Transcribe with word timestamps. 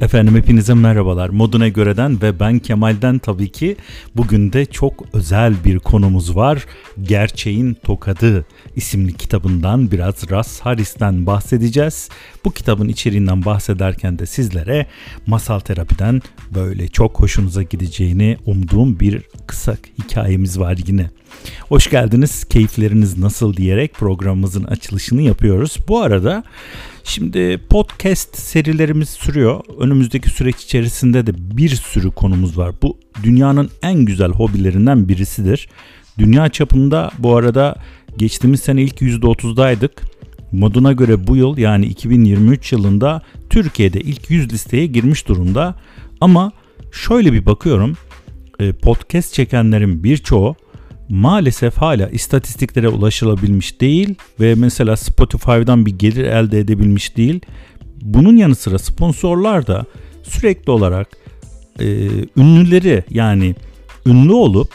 Efendim 0.00 0.36
hepinize 0.36 0.74
merhabalar. 0.74 1.28
Moduna 1.28 1.68
göreden 1.68 2.22
ve 2.22 2.40
ben 2.40 2.58
Kemal'den 2.58 3.18
tabii 3.18 3.48
ki 3.48 3.76
bugün 4.16 4.52
de 4.52 4.66
çok 4.66 5.04
özel 5.12 5.54
bir 5.64 5.78
konumuz 5.78 6.36
var. 6.36 6.66
Gerçeğin 7.02 7.74
Tokadı 7.74 8.46
isimli 8.76 9.12
kitabından 9.12 9.90
biraz 9.90 10.30
Russ 10.30 10.60
Harris'ten 10.60 11.26
bahsedeceğiz. 11.26 12.08
Bu 12.44 12.50
kitabın 12.50 12.88
içeriğinden 12.88 13.44
bahsederken 13.44 14.18
de 14.18 14.26
sizlere 14.26 14.86
masal 15.26 15.58
terapiden 15.58 16.22
böyle 16.54 16.88
çok 16.88 17.20
hoşunuza 17.20 17.62
gideceğini 17.62 18.36
umduğum 18.46 19.00
bir 19.00 19.22
kısa 19.46 19.76
hikayemiz 19.98 20.58
var 20.58 20.78
yine. 20.86 21.10
Hoş 21.68 21.90
geldiniz. 21.90 22.44
Keyifleriniz 22.44 23.18
nasıl 23.18 23.56
diyerek 23.56 23.94
programımızın 23.94 24.64
açılışını 24.64 25.22
yapıyoruz. 25.22 25.76
Bu 25.88 26.00
arada 26.00 26.44
Şimdi 27.08 27.60
podcast 27.70 28.38
serilerimiz 28.38 29.08
sürüyor. 29.08 29.60
Önümüzdeki 29.78 30.30
süreç 30.30 30.56
içerisinde 30.56 31.26
de 31.26 31.32
bir 31.56 31.68
sürü 31.68 32.10
konumuz 32.10 32.58
var. 32.58 32.74
Bu 32.82 32.98
dünyanın 33.22 33.70
en 33.82 34.04
güzel 34.04 34.30
hobilerinden 34.30 35.08
birisidir. 35.08 35.68
Dünya 36.18 36.48
çapında 36.48 37.10
bu 37.18 37.36
arada 37.36 37.76
geçtiğimiz 38.16 38.60
sene 38.60 38.82
ilk 38.82 39.00
%30'daydık. 39.00 39.90
Moduna 40.52 40.92
göre 40.92 41.26
bu 41.26 41.36
yıl 41.36 41.58
yani 41.58 41.86
2023 41.86 42.72
yılında 42.72 43.22
Türkiye'de 43.50 44.00
ilk 44.00 44.30
100 44.30 44.52
listeye 44.52 44.86
girmiş 44.86 45.28
durumda. 45.28 45.74
Ama 46.20 46.52
şöyle 46.92 47.32
bir 47.32 47.46
bakıyorum 47.46 47.96
e, 48.58 48.72
podcast 48.72 49.34
çekenlerin 49.34 50.04
birçoğu 50.04 50.56
maalesef 51.08 51.76
hala 51.76 52.08
istatistiklere 52.08 52.88
ulaşılabilmiş 52.88 53.80
değil 53.80 54.14
ve 54.40 54.54
mesela 54.54 54.96
Spotify'dan 54.96 55.86
bir 55.86 55.98
gelir 55.98 56.24
elde 56.24 56.60
edebilmiş 56.60 57.16
değil. 57.16 57.40
Bunun 58.02 58.36
yanı 58.36 58.54
sıra 58.54 58.78
sponsorlar 58.78 59.66
da 59.66 59.84
sürekli 60.22 60.70
olarak 60.70 61.08
e, 61.80 62.08
ünlüleri 62.36 63.04
yani 63.10 63.54
ünlü 64.06 64.32
olup 64.32 64.68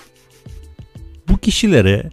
bu 1.30 1.38
kişilere 1.38 2.10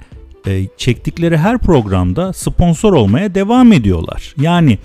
e, 0.47 0.67
çektikleri 0.77 1.37
her 1.37 1.59
programda 1.59 2.33
sponsor 2.33 2.93
olmaya 2.93 3.35
devam 3.35 3.73
ediyorlar. 3.73 4.35
Yani 4.41 4.79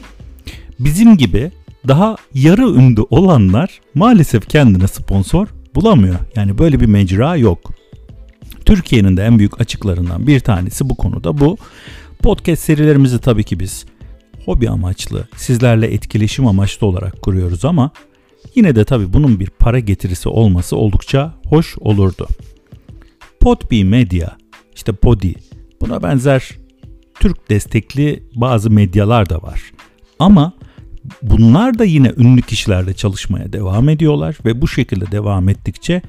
bizim 0.79 1.17
gibi 1.17 1.51
daha 1.87 2.15
yarı 2.33 2.69
ünlü 2.69 3.01
olanlar 3.01 3.81
maalesef 3.95 4.49
kendine 4.49 4.87
sponsor 4.87 5.47
bulamıyor. 5.75 6.15
Yani 6.35 6.57
böyle 6.57 6.79
bir 6.79 6.85
mecra 6.85 7.35
yok. 7.35 7.71
Türkiye'nin 8.65 9.17
de 9.17 9.23
en 9.23 9.39
büyük 9.39 9.61
açıklarından 9.61 10.27
bir 10.27 10.39
tanesi 10.39 10.89
bu 10.89 10.95
konuda 10.95 11.37
bu. 11.37 11.57
Podcast 12.19 12.63
serilerimizi 12.63 13.19
tabii 13.19 13.43
ki 13.43 13.59
biz 13.59 13.85
hobi 14.45 14.69
amaçlı, 14.69 15.27
sizlerle 15.35 15.93
etkileşim 15.93 16.47
amaçlı 16.47 16.87
olarak 16.87 17.21
kuruyoruz 17.21 17.65
ama 17.65 17.91
yine 18.55 18.75
de 18.75 18.85
tabii 18.85 19.13
bunun 19.13 19.39
bir 19.39 19.49
para 19.49 19.79
getirisi 19.79 20.29
olması 20.29 20.77
oldukça 20.77 21.33
hoş 21.45 21.77
olurdu. 21.77 22.27
Podbi 23.39 23.83
Media, 23.85 24.29
işte 24.75 24.91
Podi, 24.91 25.35
buna 25.81 26.03
benzer 26.03 26.49
Türk 27.19 27.49
destekli 27.49 28.23
bazı 28.35 28.71
medyalar 28.71 29.29
da 29.29 29.41
var. 29.41 29.61
Ama 30.19 30.53
bunlar 31.21 31.79
da 31.79 31.85
yine 31.85 32.13
ünlü 32.17 32.41
kişilerle 32.41 32.93
çalışmaya 32.93 33.53
devam 33.53 33.89
ediyorlar 33.89 34.37
ve 34.45 34.61
bu 34.61 34.67
şekilde 34.67 35.11
devam 35.11 35.49
ettikçe 35.49 36.01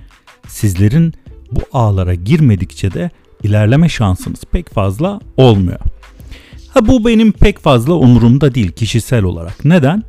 sizlerin 0.48 1.14
bu 1.56 1.60
ağlara 1.72 2.14
girmedikçe 2.14 2.92
de 2.92 3.10
ilerleme 3.42 3.88
şansınız 3.88 4.40
pek 4.52 4.70
fazla 4.74 5.20
olmuyor. 5.36 5.80
Ha 6.68 6.86
bu 6.86 7.06
benim 7.06 7.32
pek 7.32 7.58
fazla 7.58 7.94
umurumda 7.94 8.54
değil 8.54 8.72
kişisel 8.72 9.22
olarak. 9.22 9.64
Neden? 9.64 10.02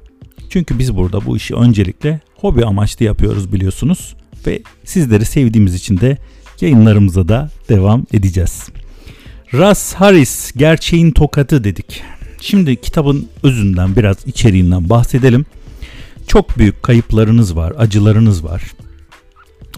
Çünkü 0.50 0.80
biz 0.80 0.96
burada 0.96 1.26
bu 1.26 1.38
işi 1.38 1.56
öncelikle 1.56 2.20
hobi 2.36 2.66
amaçlı 2.66 3.06
yapıyoruz 3.06 3.54
biliyorsunuz 3.54 4.16
ve 4.48 4.62
sizleri 4.84 5.26
sevdiğimiz 5.26 5.76
için 5.76 6.00
de 6.00 6.18
yayınlarımıza 6.62 7.28
da 7.28 7.50
devam 7.70 8.06
edeceğiz. 8.14 8.70
Russ 9.54 9.94
Harris 9.94 10.52
gerçeğin 10.58 11.12
tokatı 11.12 11.64
dedik. 11.64 12.04
Şimdi 12.42 12.82
kitabın 12.82 13.28
özünden 13.44 13.96
biraz 13.96 14.28
içeriğinden 14.28 14.90
bahsedelim. 14.90 15.46
Çok 16.28 16.58
büyük 16.58 16.84
kayıplarınız 16.84 17.56
var, 17.56 17.74
acılarınız 17.78 18.44
var. 18.44 18.64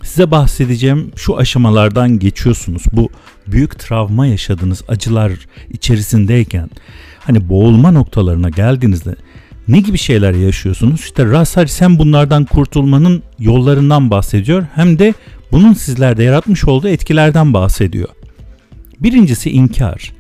Size 0.08 0.32
bahsedeceğim 0.32 1.12
şu 1.16 1.38
aşamalardan 1.38 2.20
geçiyorsunuz. 2.20 2.84
Bu 2.92 3.10
büyük 3.48 3.80
travma 3.80 4.28
yaşadığınız 4.28 4.84
acılar 4.88 5.32
içerisindeyken 5.70 6.70
hani 7.20 7.50
boğulma 7.50 7.92
noktalarına 7.92 8.50
geldiğinizde 8.50 9.16
ne 9.68 9.80
gibi 9.80 9.98
şeyler 9.98 10.34
yaşıyorsunuz? 10.34 11.00
İşte 11.00 11.26
Rasari 11.26 11.68
sen 11.68 12.00
bunlardan 12.00 12.46
kurtulmanın 12.46 13.24
yollarından 13.40 14.12
bahsediyor. 14.12 14.66
Hem 14.76 15.00
de 15.00 15.14
bunun 15.52 15.74
sizlerde 15.74 16.24
yaratmış 16.24 16.66
olduğu 16.66 16.88
etkilerden 16.88 17.54
bahsediyor. 17.54 18.10
Birincisi 19.00 19.52
inkar. 19.52 20.14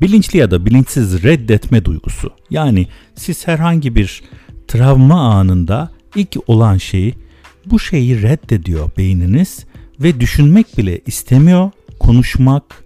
Bilinçli 0.00 0.38
ya 0.38 0.50
da 0.50 0.66
bilinçsiz 0.66 1.22
reddetme 1.22 1.84
duygusu. 1.84 2.30
Yani 2.50 2.88
siz 3.14 3.46
herhangi 3.46 3.94
bir 3.94 4.22
travma 4.68 5.20
anında 5.20 5.90
ilk 6.16 6.36
olan 6.46 6.76
şeyi 6.76 7.25
bu 7.70 7.78
şeyi 7.78 8.22
reddediyor 8.22 8.90
beyniniz 8.96 9.64
ve 10.00 10.20
düşünmek 10.20 10.78
bile 10.78 11.00
istemiyor. 11.06 11.70
Konuşmak, 12.00 12.84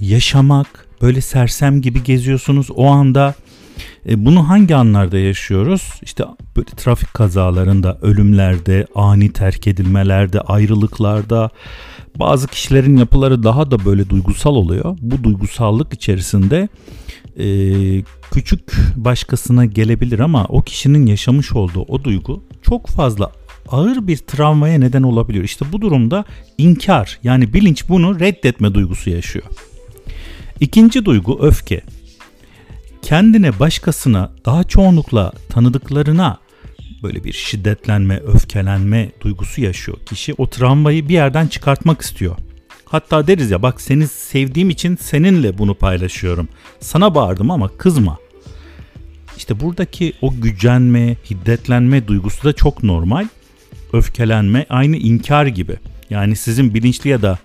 yaşamak, 0.00 0.86
böyle 1.02 1.20
sersem 1.20 1.82
gibi 1.82 2.02
geziyorsunuz 2.02 2.70
o 2.74 2.86
anda. 2.86 3.34
E, 4.08 4.24
bunu 4.24 4.48
hangi 4.48 4.76
anlarda 4.76 5.18
yaşıyoruz? 5.18 5.92
İşte 6.02 6.24
böyle 6.56 6.68
trafik 6.76 7.14
kazalarında, 7.14 7.98
ölümlerde, 8.02 8.86
ani 8.94 9.32
terk 9.32 9.66
edilmelerde, 9.66 10.40
ayrılıklarda. 10.40 11.50
Bazı 12.18 12.46
kişilerin 12.46 12.96
yapıları 12.96 13.42
daha 13.42 13.70
da 13.70 13.84
böyle 13.84 14.08
duygusal 14.08 14.54
oluyor. 14.54 14.98
Bu 15.00 15.24
duygusallık 15.24 15.94
içerisinde 15.94 16.68
e, 17.38 17.48
küçük 18.30 18.72
başkasına 18.96 19.64
gelebilir 19.64 20.18
ama 20.18 20.44
o 20.48 20.62
kişinin 20.62 21.06
yaşamış 21.06 21.52
olduğu 21.52 21.82
o 21.82 22.04
duygu 22.04 22.44
çok 22.62 22.86
fazla 22.86 23.32
ağır 23.70 24.06
bir 24.06 24.16
travmaya 24.16 24.78
neden 24.78 25.02
olabiliyor. 25.02 25.44
İşte 25.44 25.64
bu 25.72 25.80
durumda 25.80 26.24
inkar 26.58 27.18
yani 27.22 27.52
bilinç 27.52 27.88
bunu 27.88 28.20
reddetme 28.20 28.74
duygusu 28.74 29.10
yaşıyor. 29.10 29.44
İkinci 30.60 31.04
duygu 31.04 31.38
öfke. 31.42 31.80
Kendine 33.02 33.58
başkasına 33.58 34.32
daha 34.44 34.64
çoğunlukla 34.64 35.32
tanıdıklarına 35.48 36.38
böyle 37.02 37.24
bir 37.24 37.32
şiddetlenme, 37.32 38.20
öfkelenme 38.20 39.10
duygusu 39.20 39.60
yaşıyor. 39.60 39.98
Kişi 40.06 40.34
o 40.38 40.50
travmayı 40.50 41.08
bir 41.08 41.14
yerden 41.14 41.46
çıkartmak 41.46 42.00
istiyor. 42.02 42.36
Hatta 42.84 43.26
deriz 43.26 43.50
ya 43.50 43.62
bak 43.62 43.80
seni 43.80 44.08
sevdiğim 44.08 44.70
için 44.70 44.96
seninle 44.96 45.58
bunu 45.58 45.74
paylaşıyorum. 45.74 46.48
Sana 46.80 47.14
bağırdım 47.14 47.50
ama 47.50 47.68
kızma. 47.68 48.18
İşte 49.36 49.60
buradaki 49.60 50.12
o 50.22 50.40
gücenme, 50.40 51.16
hiddetlenme 51.30 52.08
duygusu 52.08 52.44
da 52.44 52.52
çok 52.52 52.82
normal 52.82 53.26
öfkelenme 53.92 54.66
aynı 54.68 54.96
inkar 54.96 55.46
gibi. 55.46 55.76
Yani 56.10 56.36
sizin 56.36 56.74
bilinçli 56.74 57.10
ya 57.10 57.22
da 57.22 57.38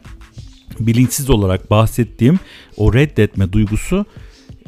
bilinçsiz 0.79 1.29
olarak 1.29 1.69
bahsettiğim 1.69 2.39
o 2.77 2.93
reddetme 2.93 3.53
duygusu 3.53 4.05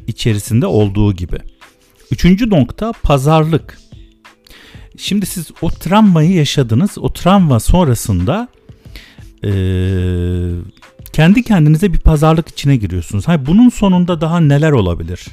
içerisinde 0.08 0.66
olduğu 0.66 1.14
gibi. 1.14 1.38
Üçüncü 2.12 2.50
nokta 2.50 2.94
pazarlık. 3.04 3.78
Şimdi 4.98 5.26
siz 5.26 5.52
o 5.62 5.70
travmayı 5.70 6.32
yaşadınız. 6.32 6.98
O 6.98 7.14
travma 7.14 7.60
sonrasında 7.60 8.48
e, 9.44 9.52
kendi 11.14 11.44
kendinize 11.44 11.94
bir 11.94 12.00
pazarlık 12.00 12.48
içine 12.48 12.76
giriyorsunuz. 12.76 13.28
Hayır, 13.28 13.46
bunun 13.46 13.70
sonunda 13.70 14.22
daha 14.22 14.40
neler 14.40 14.72
olabilir? 14.72 15.26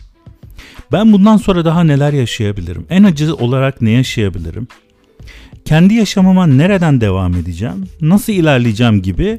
Ben 0.92 1.12
bundan 1.12 1.36
sonra 1.36 1.64
daha 1.64 1.84
neler 1.84 2.12
yaşayabilirim? 2.12 2.86
En 2.90 3.02
acı 3.02 3.34
olarak 3.34 3.82
ne 3.82 3.90
yaşayabilirim? 3.90 4.68
Kendi 5.64 5.94
yaşamıma 5.94 6.46
nereden 6.46 7.00
devam 7.00 7.34
edeceğim, 7.34 7.84
nasıl 8.00 8.32
ilerleyeceğim 8.32 9.02
gibi 9.02 9.38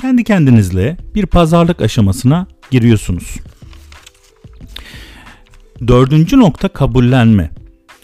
kendi 0.00 0.24
kendinizle 0.24 0.96
bir 1.14 1.26
pazarlık 1.26 1.82
aşamasına 1.82 2.46
giriyorsunuz. 2.70 3.36
Dördüncü 5.88 6.38
nokta 6.38 6.68
kabullenme. 6.68 7.50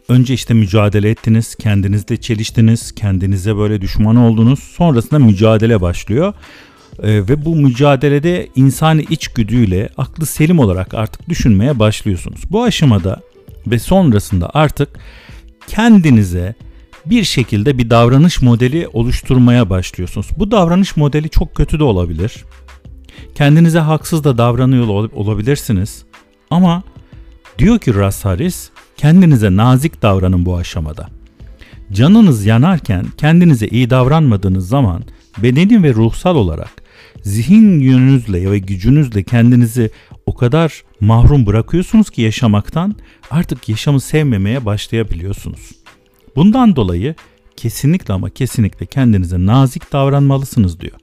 Önce 0.09 0.35
işte 0.35 0.55
mücadele 0.55 1.11
ettiniz, 1.11 1.55
kendinizle 1.55 2.17
çeliştiniz, 2.17 2.94
kendinize 2.94 3.56
böyle 3.56 3.81
düşman 3.81 4.17
oldunuz. 4.17 4.58
Sonrasında 4.58 5.19
mücadele 5.19 5.81
başlıyor. 5.81 6.35
Ee, 7.03 7.08
ve 7.08 7.44
bu 7.44 7.56
mücadelede 7.56 8.49
insani 8.56 9.03
içgüdüyle 9.03 9.88
aklı 9.97 10.26
selim 10.26 10.58
olarak 10.58 10.94
artık 10.94 11.29
düşünmeye 11.29 11.79
başlıyorsunuz. 11.79 12.41
Bu 12.50 12.62
aşamada 12.62 13.20
ve 13.67 13.79
sonrasında 13.79 14.50
artık 14.55 14.88
kendinize 15.67 16.55
bir 17.06 17.25
şekilde 17.25 17.78
bir 17.78 17.90
davranış 17.90 18.43
modeli 18.43 18.88
oluşturmaya 18.93 19.70
başlıyorsunuz. 19.70 20.26
Bu 20.37 20.50
davranış 20.50 20.96
modeli 20.96 21.31
çok 21.31 21.54
kötü 21.54 21.78
de 21.78 21.84
olabilir. 21.84 22.44
Kendinize 23.34 23.78
haksız 23.78 24.25
da 24.25 24.38
davranıyor 24.38 24.87
olabilirsiniz. 25.12 26.04
Ama 26.50 26.82
diyor 27.58 27.78
ki 27.78 27.94
Russ 27.94 28.25
Harris, 28.25 28.70
kendinize 28.96 29.56
nazik 29.56 30.02
davranın 30.02 30.46
bu 30.46 30.56
aşamada. 30.56 31.08
Canınız 31.93 32.46
yanarken 32.46 33.06
kendinize 33.16 33.69
iyi 33.69 33.90
davranmadığınız 33.90 34.69
zaman 34.69 35.02
bedeni 35.38 35.82
ve 35.82 35.94
ruhsal 35.94 36.37
olarak 36.37 36.82
zihin 37.22 37.81
yönünüzle 37.81 38.50
ve 38.50 38.58
gücünüzle 38.58 39.22
kendinizi 39.22 39.90
o 40.26 40.34
kadar 40.34 40.82
mahrum 41.00 41.46
bırakıyorsunuz 41.46 42.10
ki 42.10 42.22
yaşamaktan 42.22 42.96
artık 43.31 43.69
yaşamı 43.69 44.00
sevmemeye 44.00 44.64
başlayabiliyorsunuz. 44.64 45.81
Bundan 46.37 46.76
dolayı 46.76 47.14
kesinlikle 47.56 48.14
ama 48.14 48.31
kesinlikle 48.31 48.87
kendinize 48.87 49.46
nazik 49.46 49.93
davranmalısınız 49.93 50.81
diyor. 50.81 50.96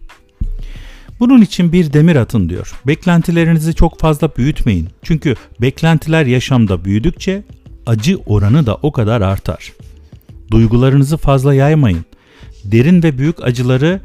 Bunun 1.19 1.41
için 1.41 1.73
bir 1.73 1.93
demir 1.93 2.15
atın 2.15 2.49
diyor. 2.49 2.73
Beklentilerinizi 2.87 3.75
çok 3.75 3.99
fazla 3.99 4.29
büyütmeyin. 4.37 4.89
Çünkü 5.03 5.35
beklentiler 5.61 6.25
yaşamda 6.25 6.85
büyüdükçe 6.85 7.43
acı 7.85 8.17
oranı 8.25 8.65
da 8.65 8.75
o 8.75 8.91
kadar 8.91 9.21
artar. 9.21 9.73
Duygularınızı 10.51 11.17
fazla 11.17 11.53
yaymayın. 11.53 12.05
Derin 12.63 13.03
ve 13.03 13.17
büyük 13.17 13.43
acıları 13.43 14.01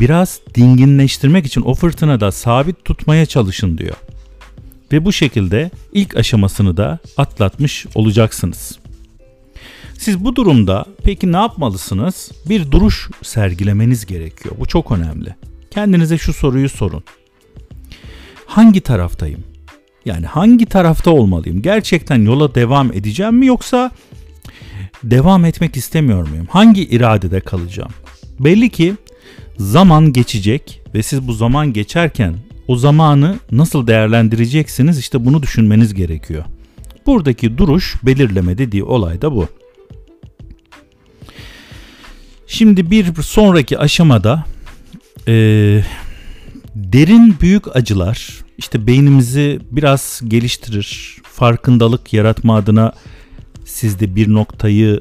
biraz 0.00 0.40
dinginleştirmek 0.54 1.46
için 1.46 1.60
o 1.60 1.74
fırtınada 1.74 2.32
sabit 2.32 2.84
tutmaya 2.84 3.26
çalışın 3.26 3.78
diyor. 3.78 3.96
Ve 4.92 5.04
bu 5.04 5.12
şekilde 5.12 5.70
ilk 5.92 6.16
aşamasını 6.16 6.76
da 6.76 6.98
atlatmış 7.16 7.86
olacaksınız. 7.94 8.79
Siz 10.00 10.24
bu 10.24 10.36
durumda 10.36 10.84
peki 11.04 11.32
ne 11.32 11.36
yapmalısınız? 11.36 12.30
Bir 12.48 12.70
duruş 12.70 13.10
sergilemeniz 13.22 14.06
gerekiyor. 14.06 14.54
Bu 14.60 14.66
çok 14.66 14.92
önemli. 14.92 15.34
Kendinize 15.70 16.18
şu 16.18 16.32
soruyu 16.32 16.68
sorun. 16.68 17.02
Hangi 18.46 18.80
taraftayım? 18.80 19.44
Yani 20.04 20.26
hangi 20.26 20.66
tarafta 20.66 21.10
olmalıyım? 21.10 21.62
Gerçekten 21.62 22.22
yola 22.24 22.54
devam 22.54 22.92
edeceğim 22.92 23.34
mi 23.34 23.46
yoksa 23.46 23.90
devam 25.04 25.44
etmek 25.44 25.76
istemiyor 25.76 26.28
muyum? 26.28 26.46
Hangi 26.50 26.82
iradede 26.82 27.40
kalacağım? 27.40 27.92
Belli 28.38 28.70
ki 28.70 28.94
zaman 29.58 30.12
geçecek 30.12 30.82
ve 30.94 31.02
siz 31.02 31.28
bu 31.28 31.32
zaman 31.32 31.72
geçerken 31.72 32.34
o 32.68 32.76
zamanı 32.76 33.38
nasıl 33.52 33.86
değerlendireceksiniz 33.86 34.98
işte 34.98 35.24
bunu 35.24 35.42
düşünmeniz 35.42 35.94
gerekiyor. 35.94 36.44
Buradaki 37.06 37.58
duruş 37.58 37.96
belirleme 38.02 38.58
dediği 38.58 38.84
olay 38.84 39.22
da 39.22 39.34
bu. 39.34 39.59
Şimdi 42.52 42.90
bir 42.90 43.22
sonraki 43.22 43.78
aşamada 43.78 44.44
e, 45.28 45.32
derin 46.74 47.36
büyük 47.40 47.76
acılar 47.76 48.44
işte 48.58 48.86
beynimizi 48.86 49.60
biraz 49.70 50.20
geliştirir, 50.28 51.16
farkındalık 51.22 52.12
yaratma 52.12 52.56
adına 52.56 52.92
sizde 53.64 54.16
bir 54.16 54.34
noktayı 54.34 55.00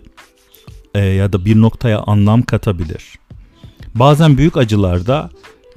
e, 0.95 0.99
ya 0.99 1.33
da 1.33 1.45
bir 1.45 1.61
noktaya 1.61 1.99
anlam 1.99 2.41
katabilir. 2.41 3.03
Bazen 3.95 4.37
büyük 4.37 4.57
acılarda 4.57 5.29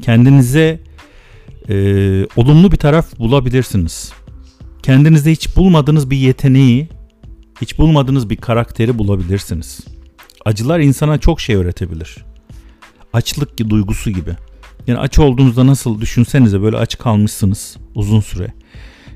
kendinize 0.02 0.80
e, 1.68 1.74
olumlu 2.36 2.72
bir 2.72 2.76
taraf 2.76 3.18
bulabilirsiniz. 3.18 4.12
Kendinizde 4.82 5.32
hiç 5.32 5.56
bulmadığınız 5.56 6.10
bir 6.10 6.16
yeteneği, 6.16 6.88
hiç 7.60 7.78
bulmadığınız 7.78 8.30
bir 8.30 8.36
karakteri 8.36 8.98
bulabilirsiniz. 8.98 9.91
Acılar 10.44 10.80
insana 10.80 11.18
çok 11.18 11.40
şey 11.40 11.56
öğretebilir. 11.56 12.16
Açlık 13.12 13.58
duygusu 13.70 14.10
gibi. 14.10 14.30
Yani 14.86 14.98
aç 14.98 15.18
olduğunuzda 15.18 15.66
nasıl 15.66 16.00
düşünsenize 16.00 16.62
böyle 16.62 16.76
aç 16.76 16.98
kalmışsınız 16.98 17.76
uzun 17.94 18.20
süre. 18.20 18.52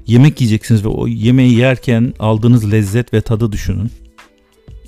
Yemek 0.07 0.41
yiyeceksiniz 0.41 0.85
ve 0.85 0.89
o 0.89 1.07
yemeği 1.07 1.55
yerken 1.55 2.15
aldığınız 2.19 2.73
lezzet 2.73 3.15
ve 3.15 3.21
tadı 3.21 3.53
düşünün. 3.53 3.91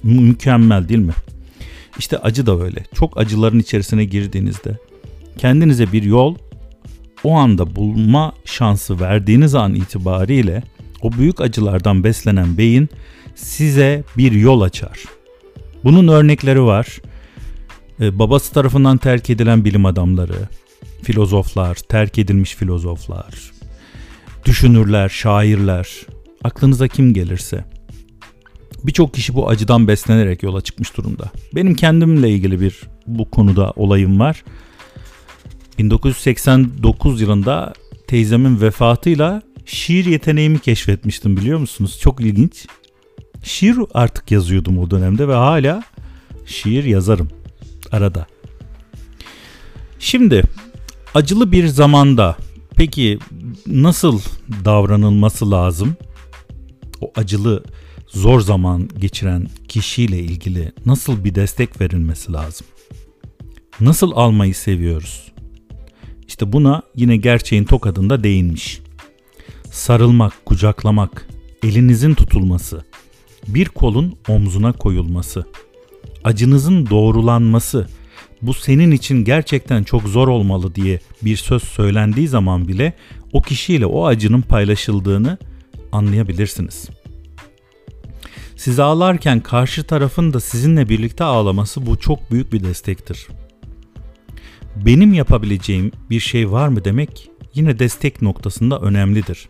Mü- 0.02 0.20
mükemmel 0.20 0.88
değil 0.88 1.00
mi? 1.00 1.12
İşte 1.99 2.19
acı 2.19 2.46
da 2.46 2.61
böyle. 2.61 2.85
Çok 2.94 3.19
acıların 3.20 3.58
içerisine 3.58 4.05
girdiğinizde 4.05 4.79
kendinize 5.38 5.93
bir 5.93 6.02
yol 6.02 6.37
o 7.25 7.35
anda 7.35 7.76
bulma 7.76 8.32
şansı 8.44 9.00
verdiğiniz 9.00 9.55
an 9.55 9.75
itibariyle 9.75 10.62
o 11.02 11.12
büyük 11.12 11.40
acılardan 11.40 12.05
beslenen 12.05 12.58
beyin 12.58 12.88
size 13.35 14.05
bir 14.17 14.32
yol 14.32 14.61
açar. 14.61 15.18
Bunun 15.88 16.08
örnekleri 16.08 16.62
var. 16.62 16.99
Ee, 18.00 18.19
babası 18.19 18.52
tarafından 18.52 18.99
terk 18.99 19.31
edilen 19.31 19.64
bilim 19.64 19.87
adamları, 19.87 20.49
filozoflar, 21.02 21.75
terk 21.75 22.19
edilmiş 22.19 22.55
filozoflar, 22.55 23.52
düşünürler, 24.44 25.08
şairler, 25.08 25.88
aklınıza 26.44 26.88
kim 26.88 27.14
gelirse. 27.14 27.64
Birçok 28.85 29.14
kişi 29.14 29.35
bu 29.35 29.49
acıdan 29.49 29.88
beslenerek 29.88 30.43
yola 30.43 30.61
çıkmış 30.61 30.96
durumda. 30.96 31.31
Benim 31.55 31.75
kendimle 31.75 32.31
ilgili 32.31 32.61
bir 32.61 32.82
bu 33.06 33.31
konuda 33.31 33.73
olayım 33.76 34.20
var. 34.20 34.44
1989 35.79 37.20
yılında 37.20 37.73
teyzemin 38.06 38.61
vefatıyla 38.61 39.43
şiir 39.67 40.05
yeteneğimi 40.05 40.58
keşfetmiştim 40.58 41.37
biliyor 41.37 41.58
musunuz? 41.58 41.99
Çok 42.02 42.20
ilginç. 42.20 42.67
Şiir 43.43 43.79
artık 43.94 44.31
yazıyordum 44.31 44.79
o 44.79 44.90
dönemde 44.90 45.29
ve 45.29 45.35
hala 45.35 45.82
şiir 46.46 46.85
yazarım 46.85 47.29
arada. 47.93 48.26
Şimdi 49.99 50.43
acılı 51.14 51.52
bir 51.52 51.67
zamanda 51.67 52.37
peki 52.76 53.19
nasıl 53.67 54.20
davranılması 54.64 55.50
lazım? 55.50 55.96
O 57.00 57.12
acılı 57.17 57.64
zor 58.06 58.40
zaman 58.40 58.88
geçiren 58.99 59.49
kişiyle 59.69 60.19
ilgili 60.19 60.73
nasıl 60.87 61.25
bir 61.25 61.35
destek 61.35 61.81
verilmesi 61.81 62.32
lazım? 62.32 62.67
Nasıl 63.81 64.12
almayı 64.12 64.55
seviyoruz? 64.55 65.32
İşte 66.29 66.52
buna 66.52 66.82
yine 66.96 67.17
gerçeğin 67.17 67.64
tokadında 67.64 68.25
değinmiş. 68.25 68.81
Sarılmak, 69.73 70.46
kucaklamak, 70.46 71.29
elinizin 71.62 72.14
tutulması, 72.14 72.85
bir 73.49 73.65
kolun 73.65 74.17
omzuna 74.29 74.73
koyulması, 74.73 75.47
acınızın 76.25 76.87
doğrulanması, 76.87 77.89
bu 78.43 78.55
senin 78.55 78.91
için 78.91 79.25
gerçekten 79.25 79.85
çok 79.85 80.03
zor 80.03 80.29
olmalı 80.29 80.75
diye 80.75 81.00
bir 81.23 81.37
söz 81.37 81.62
söylendiği 81.62 82.29
zaman 82.29 82.69
bile 82.69 82.93
o 83.33 83.43
kişiyle 83.43 83.87
o 83.87 84.06
acının 84.06 84.41
paylaşıldığını 84.41 85.39
anlayabilirsiniz. 85.93 86.89
Siz 88.56 88.81
ağlarken 88.81 89.41
karşı 89.41 89.85
tarafın 89.85 90.33
da 90.33 90.40
sizinle 90.40 90.88
birlikte 90.88 91.25
ağlaması 91.25 91.87
bu 91.87 91.99
çok 91.99 92.31
büyük 92.31 92.52
bir 92.52 92.64
destektir. 92.64 93.26
Benim 94.76 95.14
yapabileceğim 95.14 95.93
bir 96.11 96.21
şey 96.21 96.50
var 96.50 96.69
mı 96.69 96.85
demek 96.85 97.31
yine 97.55 97.78
destek 97.78 98.23
noktasında 98.23 98.81
önemlidir. 98.81 99.49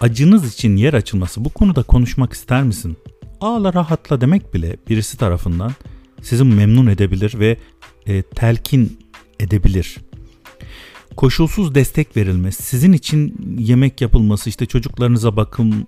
Acınız 0.00 0.54
için 0.54 0.76
yer 0.76 0.94
açılması 0.94 1.44
bu 1.44 1.48
konuda 1.48 1.82
konuşmak 1.82 2.32
ister 2.32 2.62
misin? 2.62 2.96
Ağla 3.40 3.74
rahatla 3.74 4.20
demek 4.20 4.54
bile 4.54 4.76
birisi 4.88 5.16
tarafından 5.16 5.72
sizi 6.22 6.44
memnun 6.44 6.86
edebilir 6.86 7.34
ve 7.38 7.56
e, 8.06 8.22
telkin 8.22 8.98
edebilir. 9.40 9.96
Koşulsuz 11.16 11.74
destek 11.74 12.16
verilmesi, 12.16 12.62
sizin 12.62 12.92
için 12.92 13.36
yemek 13.58 14.00
yapılması, 14.00 14.48
işte 14.48 14.66
çocuklarınıza 14.66 15.36
bakım, 15.36 15.84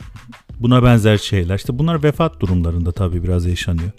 buna 0.61 0.83
benzer 0.83 1.19
şeyler. 1.19 1.57
İşte 1.57 1.79
bunlar 1.79 2.03
vefat 2.03 2.41
durumlarında 2.41 2.93
tabii 2.93 3.23
biraz 3.23 3.47
yaşanıyor. 3.47 3.91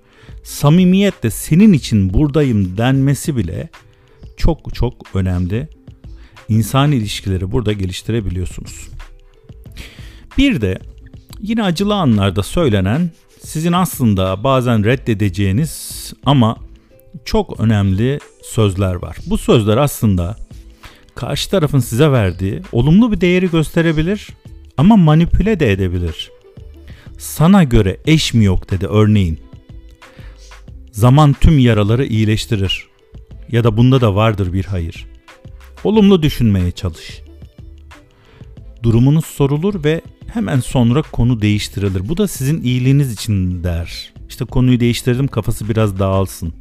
Samimiyetle 0.43 1.29
senin 1.29 1.73
için 1.73 2.13
buradayım 2.13 2.77
denmesi 2.77 3.35
bile 3.37 3.69
çok 4.37 4.75
çok 4.75 4.93
önemli. 5.13 5.67
İnsan 6.49 6.91
ilişkileri 6.91 7.51
burada 7.51 7.73
geliştirebiliyorsunuz. 7.73 8.90
Bir 10.41 10.61
de 10.61 10.79
yine 11.41 11.63
acılı 11.63 11.95
anlarda 11.95 12.43
söylenen 12.43 13.09
sizin 13.43 13.71
aslında 13.71 14.43
bazen 14.43 14.85
reddedeceğiniz 14.85 16.13
ama 16.25 16.55
çok 17.25 17.59
önemli 17.59 18.19
sözler 18.43 18.93
var. 18.93 19.17
Bu 19.25 19.37
sözler 19.37 19.77
aslında 19.77 20.35
karşı 21.15 21.49
tarafın 21.49 21.79
size 21.79 22.11
verdiği 22.11 22.61
olumlu 22.71 23.11
bir 23.11 23.21
değeri 23.21 23.51
gösterebilir 23.51 24.27
ama 24.77 24.97
manipüle 24.97 25.59
de 25.59 25.71
edebilir. 25.71 26.31
Sana 27.17 27.63
göre 27.63 27.97
eş 28.05 28.33
mi 28.33 28.45
yok 28.45 28.71
dedi 28.71 28.87
örneğin. 28.87 29.39
Zaman 30.91 31.33
tüm 31.33 31.59
yaraları 31.59 32.05
iyileştirir. 32.05 32.87
Ya 33.51 33.63
da 33.63 33.77
bunda 33.77 34.01
da 34.01 34.15
vardır 34.15 34.53
bir 34.53 34.65
hayır. 34.65 35.07
Olumlu 35.83 36.23
düşünmeye 36.23 36.71
çalış. 36.71 37.21
Durumunuz 38.83 39.25
sorulur 39.25 39.83
ve 39.83 40.01
hemen 40.33 40.59
sonra 40.59 41.01
konu 41.01 41.41
değiştirilir. 41.41 42.09
Bu 42.09 42.17
da 42.17 42.27
sizin 42.27 42.61
iyiliğiniz 42.61 43.13
için 43.13 43.63
der. 43.63 44.13
İşte 44.29 44.45
konuyu 44.45 44.79
değiştirdim 44.79 45.27
kafası 45.27 45.69
biraz 45.69 45.99
dağılsın. 45.99 46.53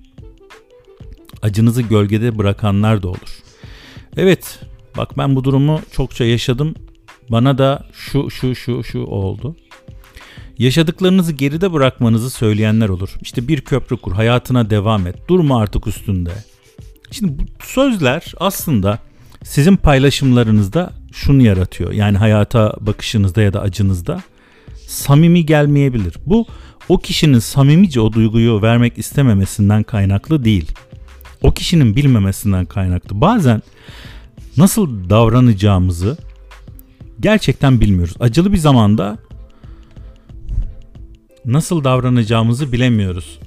Acınızı 1.43 1.83
gölgede 1.83 2.39
bırakanlar 2.39 3.03
da 3.03 3.09
olur. 3.09 3.43
Evet 4.17 4.61
bak 4.97 5.19
ben 5.19 5.37
bu 5.37 5.45
durumu 5.45 5.81
çokça 5.93 6.25
yaşadım. 6.25 6.75
Bana 7.29 7.59
da 7.59 7.87
şu 7.93 8.31
şu 8.31 8.55
şu 8.55 8.85
şu 8.85 8.99
oldu. 8.99 9.57
Yaşadıklarınızı 10.59 11.33
geride 11.33 11.73
bırakmanızı 11.73 12.31
söyleyenler 12.31 12.89
olur. 12.89 13.17
İşte 13.21 13.49
bir 13.49 13.61
köprü 13.61 13.97
kur, 13.97 14.13
hayatına 14.13 14.71
devam 14.71 15.07
et, 15.07 15.29
durma 15.29 15.61
artık 15.61 15.87
üstünde. 15.87 16.33
Şimdi 17.11 17.39
bu 17.39 17.67
sözler 17.67 18.33
aslında 18.41 18.99
sizin 19.45 19.77
paylaşımlarınızda 19.77 20.93
şunu 21.13 21.43
yaratıyor. 21.43 21.93
Yani 21.93 22.19
hayata 22.19 22.77
bakışınızda 22.81 23.43
ya 23.43 23.53
da 23.53 23.61
acınızda 23.61 24.23
samimi 24.87 25.47
gelmeyebilir. 25.47 26.15
Bu 26.27 26.47
o 26.89 26.99
kişinin 26.99 27.39
samimice 27.39 28.01
o 28.01 28.13
duyguyu 28.13 28.63
vermek 28.63 28.99
istememesinden 28.99 29.83
kaynaklı 29.83 30.45
değil. 30.45 30.73
O 31.43 31.53
kişinin 31.53 31.97
bilmemesinden 31.97 32.67
kaynaklı. 32.67 33.21
Bazen 33.21 33.63
nasıl 34.57 35.11
davranacağımızı 35.11 36.19
gerçekten 37.21 37.81
bilmiyoruz. 37.81 38.15
Acılı 38.21 38.53
bir 38.53 38.59
zamanda 38.59 39.19
nasıl 41.45 41.85
davranacağımızı 41.85 42.73
bilemiyoruz. 42.73 43.39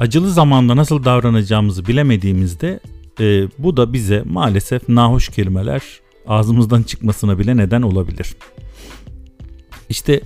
Acılı 0.00 0.30
zamanda 0.30 0.76
nasıl 0.76 1.04
davranacağımızı 1.04 1.86
bilemediğimizde 1.86 2.80
e, 3.20 3.48
bu 3.58 3.76
da 3.76 3.92
bize 3.92 4.22
maalesef 4.26 4.88
nahoş 4.88 5.28
kelimeler 5.28 5.82
ağzımızdan 6.26 6.82
çıkmasına 6.82 7.38
bile 7.38 7.56
neden 7.56 7.82
olabilir. 7.82 8.34
İşte 9.88 10.20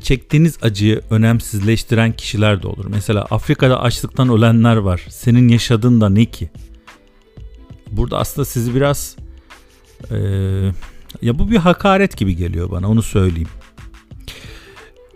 çektiğiniz 0.00 0.58
acıyı 0.62 1.00
önemsizleştiren 1.10 2.12
kişiler 2.12 2.62
de 2.62 2.66
olur. 2.66 2.84
Mesela 2.88 3.22
Afrika'da 3.22 3.80
açlıktan 3.80 4.28
ölenler 4.28 4.76
var. 4.76 5.06
Senin 5.08 5.48
yaşadığın 5.48 6.00
da 6.00 6.08
ne 6.08 6.24
ki? 6.24 6.50
Burada 7.90 8.18
aslında 8.18 8.44
sizi 8.44 8.74
biraz 8.74 9.16
e, 10.10 10.16
ya 11.22 11.38
bu 11.38 11.50
bir 11.50 11.56
hakaret 11.56 12.16
gibi 12.16 12.36
geliyor 12.36 12.70
bana 12.70 12.90
onu 12.90 13.02
söyleyeyim. 13.02 13.48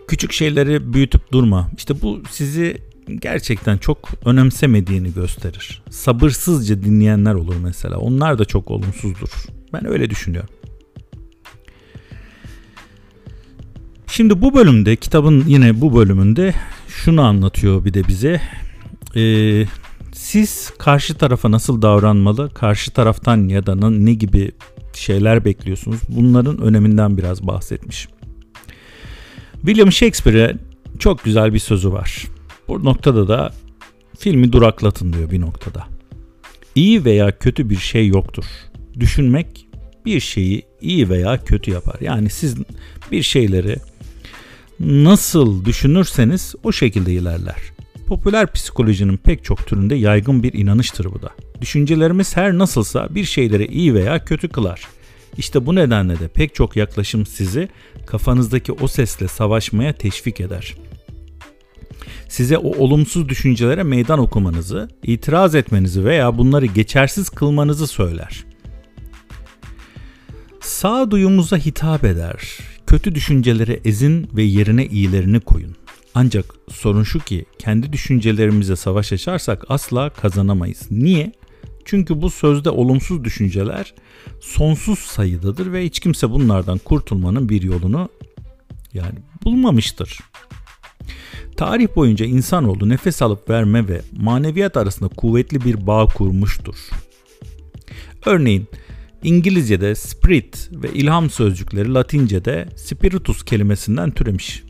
Küçük 0.07 0.31
şeyleri 0.31 0.93
büyütüp 0.93 1.31
durma. 1.31 1.69
İşte 1.77 2.01
bu 2.01 2.21
sizi 2.29 2.90
gerçekten 3.19 3.77
çok 3.77 4.09
önemsemediğini 4.25 5.13
gösterir. 5.13 5.83
Sabırsızca 5.89 6.83
dinleyenler 6.83 7.33
olur 7.33 7.55
mesela. 7.63 7.97
Onlar 7.97 8.39
da 8.39 8.45
çok 8.45 8.71
olumsuzdur. 8.71 9.29
Ben 9.73 9.87
öyle 9.87 10.09
düşünüyorum. 10.09 10.49
Şimdi 14.07 14.41
bu 14.41 14.55
bölümde 14.55 14.95
kitabın 14.95 15.43
yine 15.47 15.81
bu 15.81 15.95
bölümünde 15.95 16.53
şunu 16.87 17.21
anlatıyor 17.21 17.85
bir 17.85 17.93
de 17.93 18.07
bize. 18.07 18.41
Ee, 19.15 19.65
siz 20.13 20.73
karşı 20.77 21.13
tarafa 21.13 21.51
nasıl 21.51 21.81
davranmalı, 21.81 22.53
karşı 22.53 22.91
taraftan 22.91 23.47
ya 23.47 23.65
da 23.65 23.89
ne 23.89 24.13
gibi 24.13 24.51
şeyler 24.93 25.45
bekliyorsunuz 25.45 25.99
bunların 26.09 26.61
öneminden 26.61 27.17
biraz 27.17 27.47
bahsetmiş. 27.47 28.07
William 29.53 29.91
Shakespeare'e 29.91 30.55
çok 30.99 31.23
güzel 31.23 31.53
bir 31.53 31.59
sözü 31.59 31.91
var. 31.91 32.25
Bu 32.71 32.85
noktada 32.85 33.27
da 33.27 33.51
filmi 34.19 34.51
duraklatın 34.51 35.13
diyor 35.13 35.31
bir 35.31 35.41
noktada. 35.41 35.87
İyi 36.75 37.05
veya 37.05 37.37
kötü 37.37 37.69
bir 37.69 37.77
şey 37.77 38.07
yoktur. 38.07 38.45
Düşünmek 38.99 39.67
bir 40.05 40.19
şeyi 40.19 40.65
iyi 40.81 41.09
veya 41.09 41.43
kötü 41.43 41.71
yapar. 41.71 41.95
Yani 42.01 42.29
siz 42.29 42.55
bir 43.11 43.23
şeyleri 43.23 43.75
nasıl 44.79 45.65
düşünürseniz 45.65 46.55
o 46.63 46.71
şekilde 46.71 47.13
ilerler. 47.13 47.55
Popüler 48.07 48.53
psikolojinin 48.53 49.17
pek 49.17 49.43
çok 49.43 49.67
türünde 49.67 49.95
yaygın 49.95 50.43
bir 50.43 50.53
inanıştır 50.53 51.05
bu 51.05 51.21
da. 51.21 51.29
Düşüncelerimiz 51.61 52.37
her 52.37 52.57
nasılsa 52.57 53.15
bir 53.15 53.25
şeyleri 53.25 53.65
iyi 53.65 53.93
veya 53.93 54.25
kötü 54.25 54.49
kılar. 54.49 54.87
İşte 55.37 55.65
bu 55.65 55.75
nedenle 55.75 56.19
de 56.19 56.27
pek 56.27 56.55
çok 56.55 56.75
yaklaşım 56.75 57.25
sizi 57.25 57.69
kafanızdaki 58.05 58.71
o 58.71 58.87
sesle 58.87 59.27
savaşmaya 59.27 59.93
teşvik 59.93 60.41
eder. 60.41 60.75
Size 62.29 62.57
o 62.57 62.77
olumsuz 62.77 63.29
düşüncelere 63.29 63.83
meydan 63.83 64.19
okumanızı, 64.19 64.89
itiraz 65.03 65.55
etmenizi 65.55 66.05
veya 66.05 66.37
bunları 66.37 66.65
geçersiz 66.65 67.29
kılmanızı 67.29 67.87
söyler. 67.87 68.45
Sağduyumuza 70.61 71.57
hitap 71.57 72.03
eder. 72.03 72.57
Kötü 72.87 73.15
düşüncelere 73.15 73.79
ezin 73.85 74.29
ve 74.33 74.43
yerine 74.43 74.85
iyilerini 74.85 75.39
koyun. 75.39 75.75
Ancak 76.15 76.45
sorun 76.69 77.03
şu 77.03 77.19
ki 77.19 77.45
kendi 77.59 77.93
düşüncelerimize 77.93 78.75
savaş 78.75 79.13
açarsak 79.13 79.65
asla 79.69 80.09
kazanamayız. 80.09 80.91
Niye? 80.91 81.31
Çünkü 81.85 82.21
bu 82.21 82.29
sözde 82.29 82.69
olumsuz 82.69 83.23
düşünceler 83.23 83.93
sonsuz 84.41 84.99
sayıdadır 84.99 85.73
ve 85.73 85.85
hiç 85.85 85.99
kimse 85.99 86.29
bunlardan 86.29 86.77
kurtulmanın 86.77 87.49
bir 87.49 87.61
yolunu 87.61 88.09
yani 88.93 89.19
bulmamıştır. 89.43 90.19
Tarih 91.61 91.87
boyunca 91.95 92.25
insanoğlu 92.25 92.89
nefes 92.89 93.21
alıp 93.21 93.49
verme 93.49 93.87
ve 93.87 94.01
maneviyat 94.17 94.77
arasında 94.77 95.09
kuvvetli 95.09 95.65
bir 95.65 95.87
bağ 95.87 96.05
kurmuştur. 96.05 96.75
Örneğin 98.25 98.67
İngilizce'de 99.23 99.95
spirit 99.95 100.69
ve 100.71 100.93
ilham 100.93 101.29
sözcükleri 101.29 101.93
Latince'de 101.93 102.67
spiritus 102.75 103.45
kelimesinden 103.45 104.11
türemiş. 104.11 104.63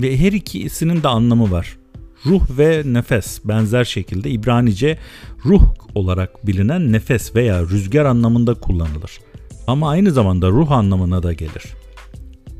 Ve 0.00 0.18
her 0.18 0.32
ikisinin 0.32 1.02
de 1.02 1.08
anlamı 1.08 1.50
var. 1.50 1.78
Ruh 2.26 2.42
ve 2.58 2.82
nefes 2.86 3.40
benzer 3.44 3.84
şekilde 3.84 4.30
İbranice 4.30 4.98
ruh 5.44 5.74
olarak 5.94 6.46
bilinen 6.46 6.92
nefes 6.92 7.34
veya 7.34 7.62
rüzgar 7.62 8.04
anlamında 8.04 8.54
kullanılır. 8.54 9.20
Ama 9.66 9.90
aynı 9.90 10.10
zamanda 10.10 10.48
ruh 10.48 10.70
anlamına 10.70 11.22
da 11.22 11.32
gelir. 11.32 11.83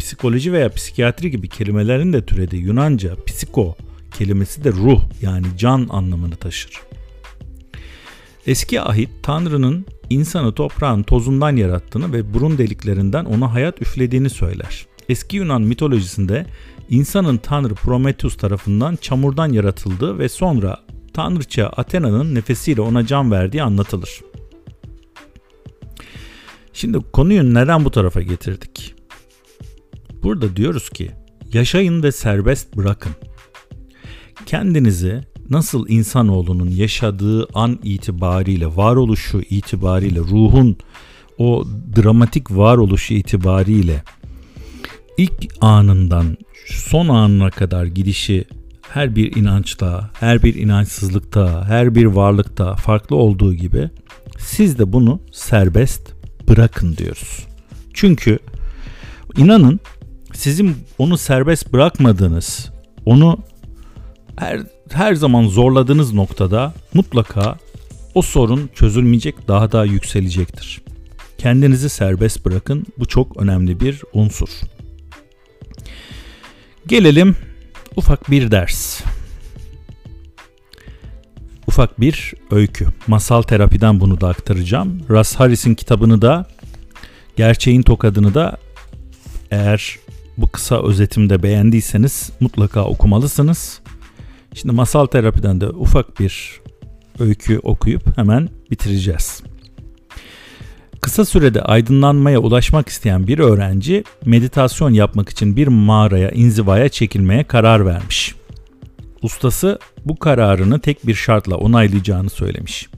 Psikoloji 0.04 0.52
veya 0.52 0.68
psikiyatri 0.68 1.30
gibi 1.30 1.48
kelimelerin 1.48 2.12
de 2.12 2.26
türediği 2.26 2.62
Yunanca 2.62 3.16
psiko 3.26 3.76
kelimesi 4.18 4.64
de 4.64 4.72
ruh 4.72 5.02
yani 5.22 5.46
can 5.58 5.88
anlamını 5.90 6.36
taşır. 6.36 6.80
Eski 8.46 8.80
ahit 8.80 9.10
Tanrı'nın 9.22 9.86
insanı 10.10 10.54
toprağın 10.54 11.02
tozundan 11.02 11.56
yarattığını 11.56 12.12
ve 12.12 12.34
burun 12.34 12.58
deliklerinden 12.58 13.24
ona 13.24 13.54
hayat 13.54 13.82
üflediğini 13.82 14.30
söyler. 14.30 14.86
Eski 15.08 15.36
Yunan 15.36 15.62
mitolojisinde 15.62 16.46
insanın 16.90 17.36
tanrı 17.36 17.74
Prometheus 17.74 18.36
tarafından 18.36 18.96
çamurdan 18.96 19.52
yaratıldığı 19.52 20.18
ve 20.18 20.28
sonra 20.28 20.80
tanrıça 21.14 21.66
Athena'nın 21.66 22.34
nefesiyle 22.34 22.80
ona 22.80 23.06
can 23.06 23.32
verdiği 23.32 23.62
anlatılır. 23.62 24.20
Şimdi 26.72 26.98
konuyu 27.12 27.54
neden 27.54 27.84
bu 27.84 27.90
tarafa 27.90 28.22
getirdik? 28.22 28.93
Burada 30.24 30.56
diyoruz 30.56 30.90
ki 30.90 31.10
yaşayın 31.52 32.02
ve 32.02 32.12
serbest 32.12 32.76
bırakın. 32.76 33.12
Kendinizi 34.46 35.20
nasıl 35.50 35.88
insanoğlunun 35.88 36.70
yaşadığı 36.70 37.46
an 37.54 37.78
itibariyle, 37.82 38.66
varoluşu 38.66 39.40
itibariyle, 39.50 40.18
ruhun 40.20 40.76
o 41.38 41.64
dramatik 41.96 42.50
varoluşu 42.50 43.14
itibariyle 43.14 44.02
ilk 45.18 45.32
anından 45.60 46.36
son 46.66 47.08
anına 47.08 47.50
kadar 47.50 47.84
gidişi 47.84 48.44
her 48.88 49.16
bir 49.16 49.36
inançta, 49.36 50.10
her 50.20 50.42
bir 50.42 50.54
inançsızlıkta, 50.54 51.64
her 51.68 51.94
bir 51.94 52.04
varlıkta 52.04 52.76
farklı 52.76 53.16
olduğu 53.16 53.54
gibi 53.54 53.90
siz 54.38 54.78
de 54.78 54.92
bunu 54.92 55.20
serbest 55.32 56.12
bırakın 56.48 56.96
diyoruz. 56.96 57.46
Çünkü 57.94 58.38
inanın 59.36 59.80
sizin 60.34 60.76
onu 60.98 61.18
serbest 61.18 61.72
bırakmadığınız, 61.72 62.70
onu 63.04 63.38
her 64.36 64.60
her 64.92 65.14
zaman 65.14 65.46
zorladığınız 65.46 66.12
noktada 66.12 66.74
mutlaka 66.94 67.58
o 68.14 68.22
sorun 68.22 68.70
çözülmeyecek, 68.74 69.48
daha 69.48 69.72
da 69.72 69.84
yükselecektir. 69.84 70.80
Kendinizi 71.38 71.88
serbest 71.88 72.44
bırakın. 72.44 72.86
Bu 72.98 73.06
çok 73.06 73.36
önemli 73.36 73.80
bir 73.80 74.02
unsur. 74.12 74.48
Gelelim 76.86 77.36
ufak 77.96 78.30
bir 78.30 78.50
ders. 78.50 79.00
Ufak 81.66 82.00
bir 82.00 82.34
öykü. 82.50 82.86
Masal 83.06 83.42
terapiden 83.42 84.00
bunu 84.00 84.20
da 84.20 84.28
aktaracağım. 84.28 85.00
Russ 85.10 85.34
Harris'in 85.34 85.74
kitabını 85.74 86.22
da 86.22 86.46
Gerçeğin 87.36 87.82
Tokadını 87.82 88.34
da 88.34 88.56
eğer 89.50 89.98
bu 90.38 90.46
kısa 90.46 90.82
özetimde 90.82 91.42
beğendiyseniz 91.42 92.30
mutlaka 92.40 92.84
okumalısınız. 92.84 93.80
Şimdi 94.54 94.74
masal 94.74 95.06
terapiden 95.06 95.60
de 95.60 95.68
ufak 95.68 96.20
bir 96.20 96.60
öykü 97.18 97.58
okuyup 97.58 98.18
hemen 98.18 98.48
bitireceğiz. 98.70 99.42
Kısa 101.00 101.24
sürede 101.24 101.62
aydınlanmaya 101.62 102.38
ulaşmak 102.38 102.88
isteyen 102.88 103.26
bir 103.26 103.38
öğrenci 103.38 104.04
meditasyon 104.24 104.90
yapmak 104.90 105.28
için 105.28 105.56
bir 105.56 105.66
mağaraya, 105.66 106.30
inzivaya 106.30 106.88
çekilmeye 106.88 107.44
karar 107.44 107.86
vermiş. 107.86 108.34
Ustası 109.22 109.78
bu 110.04 110.16
kararını 110.18 110.80
tek 110.80 111.06
bir 111.06 111.14
şartla 111.14 111.56
onaylayacağını 111.56 112.30
söylemiş. 112.30 112.88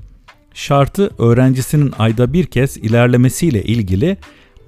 Şartı 0.55 1.11
öğrencisinin 1.19 1.93
ayda 1.99 2.33
bir 2.33 2.47
kez 2.47 2.77
ilerlemesiyle 2.77 3.63
ilgili 3.63 4.17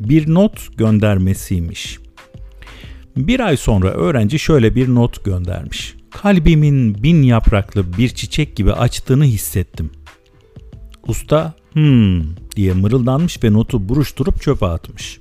bir 0.01 0.35
not 0.35 0.79
göndermesiymiş. 0.79 1.99
Bir 3.17 3.41
ay 3.41 3.57
sonra 3.57 3.89
öğrenci 3.91 4.39
şöyle 4.39 4.75
bir 4.75 4.89
not 4.89 5.25
göndermiş. 5.25 5.95
Kalbimin 6.11 7.03
bin 7.03 7.23
yapraklı 7.23 7.97
bir 7.99 8.09
çiçek 8.09 8.57
gibi 8.57 8.73
açtığını 8.73 9.25
hissettim. 9.25 9.91
Usta 11.07 11.55
hmm 11.73 12.23
diye 12.57 12.73
mırıldanmış 12.73 13.45
ve 13.45 13.53
notu 13.53 13.89
buruşturup 13.89 14.43
çöpe 14.43 14.67
atmış. 14.67 15.21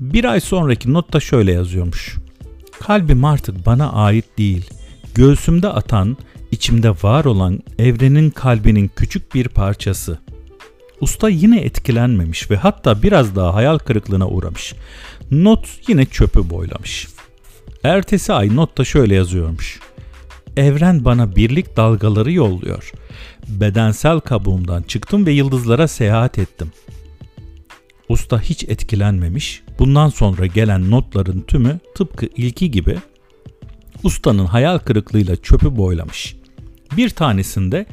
Bir 0.00 0.24
ay 0.24 0.40
sonraki 0.40 0.92
notta 0.92 1.20
şöyle 1.20 1.52
yazıyormuş. 1.52 2.16
Kalbim 2.80 3.24
artık 3.24 3.66
bana 3.66 3.92
ait 3.92 4.38
değil. 4.38 4.70
Göğsümde 5.14 5.68
atan, 5.68 6.16
içimde 6.50 6.90
var 6.90 7.24
olan 7.24 7.60
evrenin 7.78 8.30
kalbinin 8.30 8.90
küçük 8.96 9.34
bir 9.34 9.48
parçası. 9.48 10.18
Usta 11.00 11.28
yine 11.28 11.60
etkilenmemiş 11.60 12.50
ve 12.50 12.56
hatta 12.56 13.02
biraz 13.02 13.36
daha 13.36 13.54
hayal 13.54 13.78
kırıklığına 13.78 14.28
uğramış. 14.28 14.74
Not 15.42 15.68
yine 15.88 16.06
çöpü 16.06 16.50
boylamış. 16.50 17.08
Ertesi 17.84 18.32
ay 18.32 18.56
notta 18.56 18.84
şöyle 18.84 19.14
yazıyormuş. 19.14 19.80
Evren 20.56 21.04
bana 21.04 21.36
birlik 21.36 21.76
dalgaları 21.76 22.32
yolluyor. 22.32 22.92
Bedensel 23.48 24.20
kabuğumdan 24.20 24.82
çıktım 24.82 25.26
ve 25.26 25.32
yıldızlara 25.32 25.88
seyahat 25.88 26.38
ettim. 26.38 26.72
Usta 28.08 28.40
hiç 28.40 28.64
etkilenmemiş. 28.64 29.62
Bundan 29.78 30.08
sonra 30.08 30.46
gelen 30.46 30.90
notların 30.90 31.40
tümü 31.40 31.78
tıpkı 31.94 32.26
ilki 32.26 32.70
gibi 32.70 32.96
ustanın 34.02 34.46
hayal 34.46 34.78
kırıklığıyla 34.78 35.36
çöpü 35.36 35.76
boylamış. 35.76 36.36
Bir 36.96 37.10
tanesinde 37.10 37.86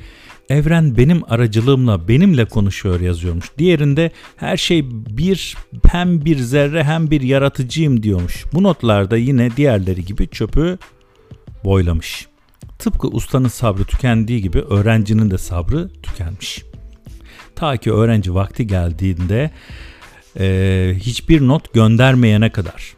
evren 0.51 0.97
benim 0.97 1.21
aracılığımla 1.29 2.07
benimle 2.07 2.45
konuşuyor 2.45 2.99
yazıyormuş. 2.99 3.45
Diğerinde 3.57 4.11
her 4.35 4.57
şey 4.57 4.85
bir 4.91 5.57
hem 5.87 6.25
bir 6.25 6.37
zerre 6.37 6.83
hem 6.83 7.11
bir 7.11 7.21
yaratıcıyım 7.21 8.03
diyormuş. 8.03 8.45
Bu 8.53 8.63
notlarda 8.63 9.17
yine 9.17 9.57
diğerleri 9.57 10.05
gibi 10.05 10.27
çöpü 10.27 10.77
boylamış. 11.63 12.27
Tıpkı 12.79 13.07
ustanın 13.07 13.47
sabrı 13.47 13.83
tükendiği 13.83 14.41
gibi 14.41 14.59
öğrencinin 14.59 15.31
de 15.31 15.37
sabrı 15.37 15.89
tükenmiş. 16.03 16.63
Ta 17.55 17.77
ki 17.77 17.91
öğrenci 17.91 18.35
vakti 18.35 18.67
geldiğinde 18.67 19.51
e, 20.39 20.95
hiçbir 20.99 21.47
not 21.47 21.73
göndermeyene 21.73 22.49
kadar. 22.49 22.95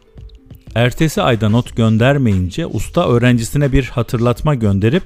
Ertesi 0.74 1.22
ayda 1.22 1.48
not 1.48 1.76
göndermeyince 1.76 2.66
usta 2.66 3.08
öğrencisine 3.08 3.72
bir 3.72 3.84
hatırlatma 3.84 4.54
gönderip 4.54 5.02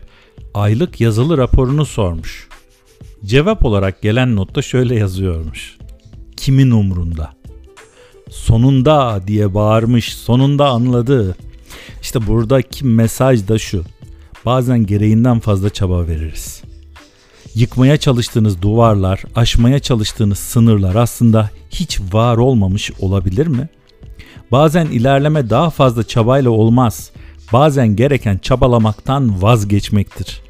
aylık 0.58 1.00
yazılı 1.00 1.38
raporunu 1.38 1.86
sormuş. 1.86 2.48
Cevap 3.24 3.64
olarak 3.64 4.02
gelen 4.02 4.36
notta 4.36 4.62
şöyle 4.62 4.94
yazıyormuş. 4.94 5.76
Kimin 6.36 6.70
umrunda? 6.70 7.32
Sonunda 8.30 9.20
diye 9.26 9.54
bağırmış, 9.54 10.14
sonunda 10.16 10.68
anladı. 10.68 11.36
İşte 12.02 12.26
buradaki 12.26 12.86
mesaj 12.86 13.48
da 13.48 13.58
şu. 13.58 13.84
Bazen 14.44 14.86
gereğinden 14.86 15.40
fazla 15.40 15.70
çaba 15.70 16.06
veririz. 16.06 16.62
Yıkmaya 17.54 17.96
çalıştığınız 17.96 18.62
duvarlar, 18.62 19.22
aşmaya 19.34 19.78
çalıştığınız 19.78 20.38
sınırlar 20.38 20.94
aslında 20.94 21.50
hiç 21.70 22.00
var 22.12 22.36
olmamış 22.36 22.90
olabilir 23.00 23.46
mi? 23.46 23.68
Bazen 24.52 24.86
ilerleme 24.86 25.50
daha 25.50 25.70
fazla 25.70 26.02
çabayla 26.04 26.50
olmaz. 26.50 27.10
Bazen 27.52 27.96
gereken 27.96 28.38
çabalamaktan 28.38 29.42
vazgeçmektir. 29.42 30.47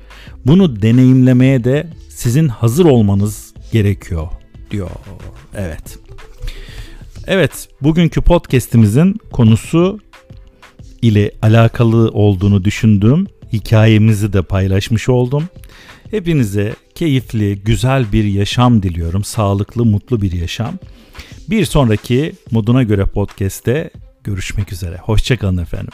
Bunu 0.48 0.82
deneyimlemeye 0.82 1.64
de 1.64 1.86
sizin 2.08 2.48
hazır 2.48 2.84
olmanız 2.84 3.54
gerekiyor 3.72 4.28
diyor. 4.70 4.90
Evet. 5.56 5.98
Evet, 7.26 7.68
bugünkü 7.82 8.20
podcast'imizin 8.20 9.16
konusu 9.32 10.00
ile 11.02 11.32
alakalı 11.42 12.10
olduğunu 12.10 12.64
düşündüğüm 12.64 13.26
hikayemizi 13.52 14.32
de 14.32 14.42
paylaşmış 14.42 15.08
oldum. 15.08 15.44
Hepinize 16.10 16.74
keyifli, 16.94 17.58
güzel 17.64 18.12
bir 18.12 18.24
yaşam 18.24 18.82
diliyorum. 18.82 19.24
Sağlıklı, 19.24 19.84
mutlu 19.84 20.22
bir 20.22 20.32
yaşam. 20.32 20.74
Bir 21.50 21.64
sonraki 21.64 22.32
Moduna 22.50 22.82
Göre 22.82 23.04
Podcast'te 23.04 23.90
görüşmek 24.24 24.72
üzere. 24.72 24.96
Hoşçakalın 24.96 25.58
efendim. 25.58 25.92